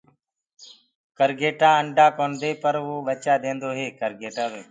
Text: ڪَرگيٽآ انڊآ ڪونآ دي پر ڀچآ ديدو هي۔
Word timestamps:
ڪَرگيٽآ 1.17 1.69
انڊآ 1.81 2.07
ڪونآ 2.17 2.37
دي 2.41 2.51
پر 2.61 2.75
ڀچآ 3.07 3.33
ديدو 3.43 3.69
هي۔ 3.77 3.87